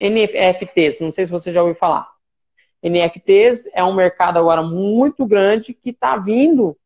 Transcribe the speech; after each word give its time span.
NFTs, 0.00 1.00
não 1.00 1.10
sei 1.10 1.26
se 1.26 1.32
você 1.32 1.52
já 1.52 1.62
ouviu 1.62 1.74
falar. 1.74 2.08
NFTs 2.82 3.68
é 3.72 3.82
um 3.82 3.94
mercado 3.94 4.38
agora 4.38 4.62
muito 4.62 5.26
grande 5.26 5.74
que 5.74 5.90
está 5.90 6.16
vindo, 6.16 6.76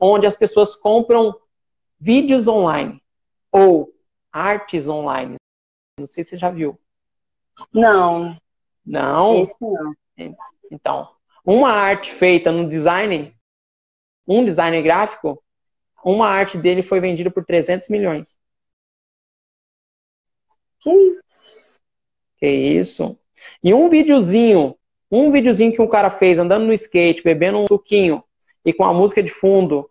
onde 0.00 0.26
as 0.26 0.34
pessoas 0.34 0.74
compram 0.74 1.38
vídeos 2.00 2.48
online 2.48 3.02
ou 3.50 3.92
artes 4.32 4.88
online. 4.88 5.36
Não 5.98 6.06
sei 6.06 6.24
se 6.24 6.30
você 6.30 6.38
já 6.38 6.50
viu. 6.50 6.78
Não. 7.72 8.36
Não? 8.84 9.34
Esse 9.36 9.54
não. 9.60 9.94
Então, 10.70 11.14
uma 11.44 11.70
arte 11.70 12.12
feita 12.12 12.50
no 12.50 12.68
design, 12.68 13.36
um 14.26 14.44
designer 14.44 14.82
gráfico, 14.82 15.42
uma 16.02 16.26
arte 16.28 16.56
dele 16.56 16.82
foi 16.82 16.98
vendida 16.98 17.30
por 17.30 17.44
300 17.44 17.88
milhões. 17.88 18.38
Que 20.80 20.90
isso? 20.90 21.71
Que 22.42 22.48
isso? 22.48 23.16
E 23.62 23.72
um 23.72 23.88
videozinho, 23.88 24.76
um 25.08 25.30
videozinho 25.30 25.72
que 25.72 25.80
um 25.80 25.86
cara 25.86 26.10
fez 26.10 26.40
andando 26.40 26.66
no 26.66 26.72
skate, 26.72 27.22
bebendo 27.22 27.58
um 27.58 27.68
suquinho 27.68 28.20
e 28.64 28.72
com 28.72 28.82
a 28.82 28.92
música 28.92 29.22
de 29.22 29.30
fundo, 29.30 29.88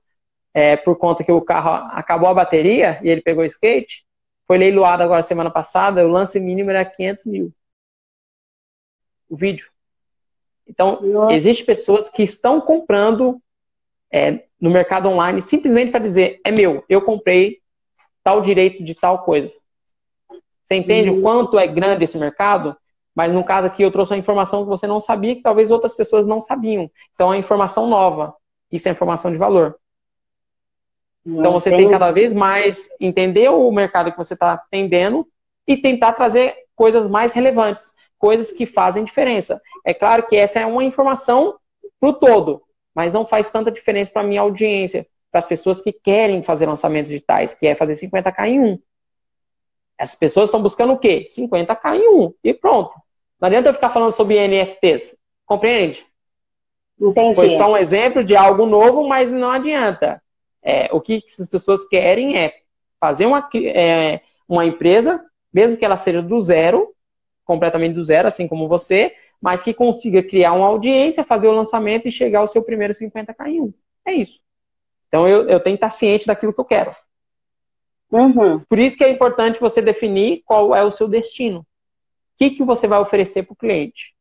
é, 0.53 0.75
por 0.75 0.97
conta 0.97 1.23
que 1.23 1.31
o 1.31 1.39
carro 1.39 1.89
acabou 1.93 2.27
a 2.27 2.33
bateria 2.33 2.99
e 3.01 3.09
ele 3.09 3.21
pegou 3.21 3.41
o 3.41 3.45
skate, 3.45 4.05
foi 4.45 4.57
leiloado 4.57 5.01
agora 5.01 5.23
semana 5.23 5.49
passada, 5.49 6.05
o 6.05 6.11
lance 6.11 6.41
mínimo 6.41 6.71
era 6.71 6.83
500 6.83 7.25
mil. 7.25 7.53
O 9.29 9.37
vídeo. 9.37 9.69
Então, 10.67 11.31
existem 11.31 11.65
pessoas 11.65 12.09
que 12.09 12.21
estão 12.21 12.59
comprando 12.59 13.41
é, 14.11 14.43
no 14.59 14.69
mercado 14.69 15.07
online 15.07 15.41
simplesmente 15.41 15.89
para 15.89 16.01
dizer, 16.01 16.41
é 16.43 16.51
meu, 16.51 16.83
eu 16.89 17.01
comprei 17.01 17.61
tal 18.21 18.41
direito 18.41 18.83
de 18.83 18.93
tal 18.93 19.23
coisa. 19.23 19.57
Você 20.71 20.75
entende 20.77 21.09
uhum. 21.09 21.19
o 21.19 21.21
quanto 21.21 21.59
é 21.59 21.67
grande 21.67 22.05
esse 22.05 22.17
mercado? 22.17 22.77
Mas 23.13 23.33
no 23.33 23.43
caso 23.43 23.67
aqui 23.67 23.83
eu 23.83 23.91
trouxe 23.91 24.13
uma 24.13 24.19
informação 24.19 24.63
que 24.63 24.69
você 24.69 24.87
não 24.87 25.01
sabia, 25.01 25.35
que 25.35 25.41
talvez 25.41 25.69
outras 25.69 25.93
pessoas 25.93 26.25
não 26.25 26.39
sabiam. 26.39 26.89
Então 27.13 27.33
é 27.33 27.37
informação 27.37 27.87
nova. 27.87 28.33
Isso 28.71 28.87
é 28.87 28.91
informação 28.93 29.33
de 29.33 29.37
valor. 29.37 29.75
Então 31.25 31.51
você 31.51 31.69
tem 31.69 31.89
cada 31.89 32.09
vez 32.09 32.33
mais 32.33 32.87
entender 33.01 33.49
o 33.49 33.69
mercado 33.69 34.13
que 34.13 34.17
você 34.17 34.33
está 34.33 34.53
atendendo 34.53 35.27
e 35.67 35.75
tentar 35.75 36.13
trazer 36.13 36.55
coisas 36.73 37.05
mais 37.05 37.33
relevantes, 37.33 37.93
coisas 38.17 38.49
que 38.49 38.65
fazem 38.65 39.03
diferença. 39.03 39.61
É 39.85 39.93
claro 39.93 40.25
que 40.25 40.37
essa 40.37 40.61
é 40.61 40.65
uma 40.65 40.85
informação 40.85 41.57
para 41.99 42.09
o 42.11 42.13
todo, 42.13 42.63
mas 42.95 43.11
não 43.11 43.25
faz 43.25 43.51
tanta 43.51 43.69
diferença 43.69 44.09
para 44.13 44.21
a 44.21 44.25
minha 44.25 44.39
audiência, 44.39 45.05
para 45.29 45.39
as 45.39 45.47
pessoas 45.47 45.81
que 45.81 45.91
querem 45.91 46.41
fazer 46.41 46.65
lançamentos 46.65 47.11
digitais, 47.11 47.53
que 47.53 47.67
é 47.67 47.75
fazer 47.75 47.95
50k 47.95 48.47
em 48.47 48.59
um. 48.61 48.79
As 50.01 50.15
pessoas 50.15 50.49
estão 50.49 50.63
buscando 50.63 50.93
o 50.93 50.97
quê? 50.97 51.27
50k 51.29 51.95
em 51.95 52.09
um. 52.09 52.33
E 52.43 52.55
pronto. 52.55 52.91
Não 53.39 53.45
adianta 53.45 53.69
eu 53.69 53.73
ficar 53.75 53.91
falando 53.91 54.11
sobre 54.11 54.35
NFTs. 54.47 55.15
Compreende? 55.45 56.03
Entendi. 56.99 57.35
Foi 57.35 57.49
só 57.49 57.71
um 57.71 57.77
exemplo 57.77 58.23
de 58.23 58.35
algo 58.35 58.65
novo, 58.65 59.07
mas 59.07 59.31
não 59.31 59.51
adianta. 59.51 60.19
É, 60.63 60.89
o 60.91 60.99
que 60.99 61.21
essas 61.23 61.47
pessoas 61.47 61.87
querem 61.87 62.35
é 62.35 62.51
fazer 62.99 63.27
uma, 63.27 63.47
é, 63.53 64.21
uma 64.49 64.65
empresa, 64.65 65.23
mesmo 65.53 65.77
que 65.77 65.85
ela 65.85 65.95
seja 65.95 66.19
do 66.19 66.39
zero, 66.41 66.95
completamente 67.45 67.93
do 67.93 68.03
zero, 68.03 68.27
assim 68.27 68.47
como 68.47 68.67
você, 68.67 69.13
mas 69.39 69.61
que 69.61 69.71
consiga 69.71 70.23
criar 70.23 70.53
uma 70.53 70.65
audiência, 70.65 71.23
fazer 71.23 71.47
o 71.47 71.53
lançamento 71.53 72.07
e 72.07 72.11
chegar 72.11 72.39
ao 72.39 72.47
seu 72.47 72.63
primeiro 72.63 72.93
50k 72.93 73.47
em 73.47 73.61
um. 73.61 73.73
É 74.03 74.13
isso. 74.13 74.39
Então 75.07 75.27
eu, 75.27 75.47
eu 75.47 75.59
tenho 75.59 75.77
que 75.77 75.85
estar 75.85 75.91
ciente 75.91 76.25
daquilo 76.25 76.53
que 76.53 76.59
eu 76.59 76.65
quero. 76.65 76.91
Uhum. 78.11 78.59
Por 78.59 78.77
isso 78.77 78.97
que 78.97 79.03
é 79.03 79.09
importante 79.09 79.59
você 79.59 79.81
definir 79.81 80.41
qual 80.45 80.75
é 80.75 80.83
o 80.83 80.91
seu 80.91 81.07
destino. 81.07 81.59
O 81.59 81.65
que, 82.37 82.51
que 82.51 82.63
você 82.63 82.87
vai 82.87 82.99
oferecer 82.99 83.43
para 83.43 83.53
o 83.53 83.55
cliente. 83.55 84.13